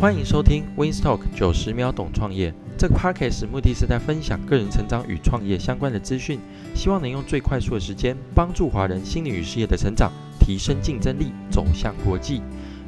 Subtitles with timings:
[0.00, 2.54] 欢迎收听 Winstalk 九十秒懂创业。
[2.78, 6.40] 这个 podcast 目的是在分享个人成长与创业相关的资讯，
[6.74, 10.10] 希望能用最快速的时间帮助华人心理与事业的成长，
[10.40, 12.40] 提升竞争力，走向国际。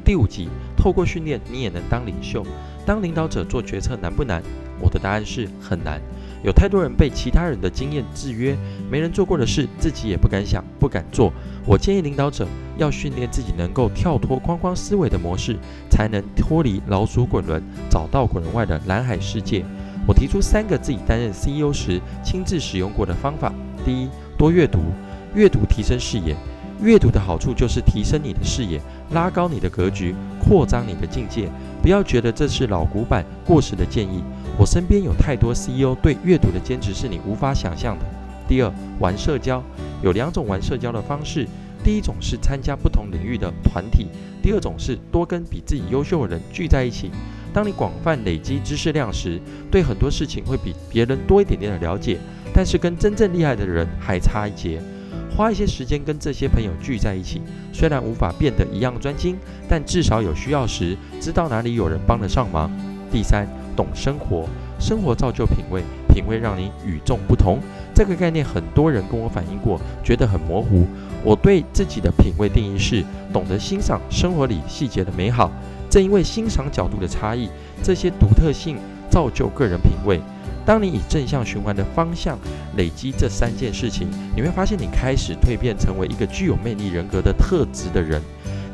[0.03, 2.43] 第五集，透过训练，你也能当领袖。
[2.83, 4.41] 当领导者做决策难不难？
[4.81, 6.01] 我的答案是很难。
[6.43, 8.55] 有太多人被其他人的经验制约，
[8.91, 11.31] 没人做过的事，自己也不敢想，不敢做。
[11.65, 12.45] 我建议领导者
[12.77, 15.57] 要训练自己，能够跳脱框框思维的模式，
[15.89, 19.63] 才能脱离老鼠滚轮，找到滚轮外的蓝海世界。
[20.05, 23.53] 我提出三个自己担任 CEO 时亲自使用过的方法：
[23.85, 24.79] 第一，多阅读，
[25.33, 26.35] 阅读提升视野。
[26.81, 31.47] 阅读的好处就是提升你的视野，拉高你的格局，扩张你的境界。
[31.83, 34.23] 不要觉得这是老古板、过时的建议。
[34.57, 38.05] 我身边有太多 CEO 对阅读的坚持是你无法想象的。
[38.47, 39.61] 第二，玩社交，
[40.01, 41.45] 有两种玩社交的方式，
[41.83, 44.07] 第一种是参加不同领域的团体，
[44.41, 47.11] 第二种是多跟比自己优秀的人聚在一起。
[47.53, 52.17] 当你广泛累积知识量时，对很多事情会比别人多一点点的了解，
[52.53, 54.81] 但是跟真正厉害的人还差一截。
[55.35, 59.35] 花一些时间跟这些朋友聚在一起，虽然无法变得一样专精，
[59.67, 62.69] 但至少有需要时知道哪里有人帮得上忙。
[63.11, 64.47] 第三，懂生活，
[64.79, 67.59] 生活造就品味，品味让你与众不同。
[67.93, 70.85] 这个概念很多人跟我反映过，觉得很模糊。
[71.23, 75.51] 我对自己的品味定义是懂得欣赏生活里细节的美好。
[75.89, 77.49] 正因为欣赏角度的差异，
[77.83, 78.77] 这些独特性
[79.09, 80.19] 造就个人品味。
[80.65, 82.37] 当你以正向循环的方向
[82.77, 88.21] 累积这三件事情，你会发现你开始蜕变成为一个具有魅力人格的特质的人，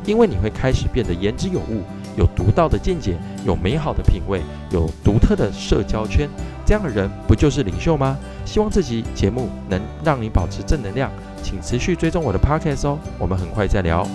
[0.06, 1.84] 因为你会开始变得言之有物，
[2.16, 6.30] 有独到的见解，有美好的品味，有独特的社交圈。
[6.66, 8.16] 这样的人不就是领袖吗？
[8.46, 13.00] 希望这集节目能让你保持正能量，请持续追踪我的 podcast 哦。
[13.18, 14.08] 我们很快再聊。